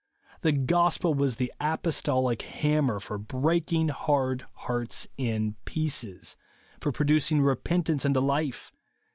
[0.41, 6.35] The gospel was the apostolic haaimer for breaking hard hearts in pieces;
[6.79, 8.71] for produc ing repentance unto life.